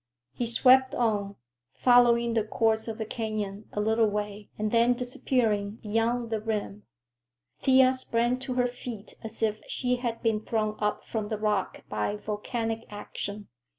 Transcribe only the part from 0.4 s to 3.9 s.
swept on, following the course of the canyon a